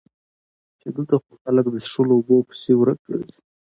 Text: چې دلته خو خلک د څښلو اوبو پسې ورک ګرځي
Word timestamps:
چې 0.79 0.87
دلته 0.95 1.15
خو 1.23 1.31
خلک 1.43 1.65
د 1.69 1.75
څښلو 1.83 2.13
اوبو 2.17 2.37
پسې 2.47 2.71
ورک 2.75 2.99
ګرځي 3.09 3.41